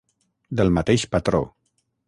[0.61, 1.45] Del mateix patró.